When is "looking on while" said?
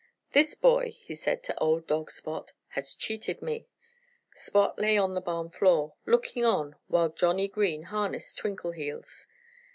6.07-7.09